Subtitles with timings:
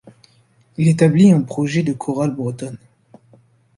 [0.77, 2.79] Il établit un projet de chorale bretonne.